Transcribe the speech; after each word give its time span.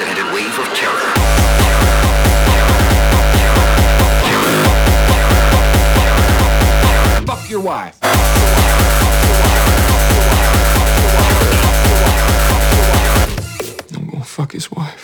unprecedented 0.00 0.32
wave 0.32 0.58
of 0.58 0.66
terror. 0.74 1.12
Fuck 7.26 7.50
your 7.50 7.60
wife. 7.60 7.98
I'm 13.94 14.10
gonna 14.10 14.24
fuck 14.24 14.52
his 14.52 14.70
wife. 14.70 15.00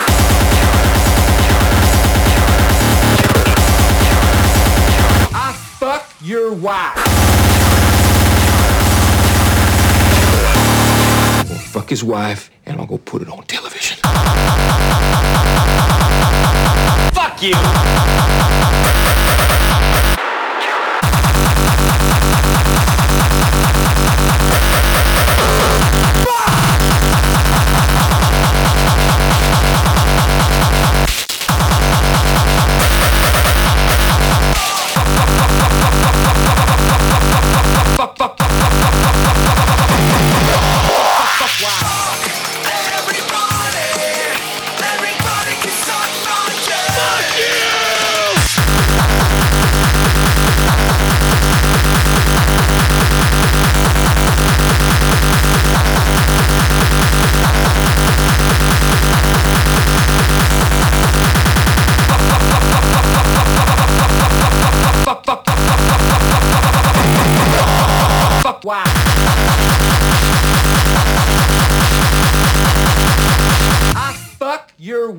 I 5.34 5.52
fuck 5.78 6.14
your 6.22 6.54
wife. 6.54 6.92
I'm 11.40 11.48
gonna 11.48 11.58
fuck 11.60 11.90
his 11.90 12.04
wife, 12.04 12.50
and 12.66 12.80
I'm 12.80 12.86
gonna 12.86 12.98
put 12.98 13.22
it 13.22 13.28
on 13.28 13.42
television 13.44 13.98
you. 17.44 18.53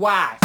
why? 0.05 0.44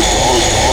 Música 0.00 0.69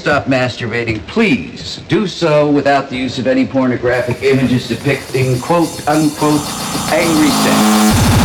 stop 0.00 0.24
masturbating, 0.24 0.98
please 1.06 1.76
do 1.88 2.06
so 2.06 2.50
without 2.50 2.88
the 2.88 2.96
use 2.96 3.18
of 3.18 3.26
any 3.26 3.46
pornographic 3.46 4.22
images 4.22 4.66
depicting 4.66 5.38
quote 5.40 5.86
unquote 5.86 6.40
angry 6.90 7.28
sex. 7.28 8.19